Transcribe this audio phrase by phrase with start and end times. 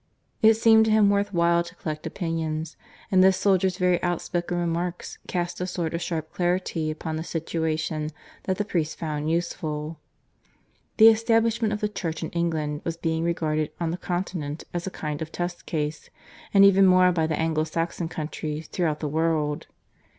[0.41, 2.75] It seemed to him worth while to collect opinions;
[3.11, 8.09] and this soldier's very outspoken remarks cast a sort of sharp clarity upon the situation
[8.45, 9.99] that the priest found useful.
[10.97, 14.89] The establishment of the Church in England was being regarded on the Continent as a
[14.89, 16.09] kind of test case;
[16.51, 19.67] and even more by the Anglo Saxon countries throughout the world.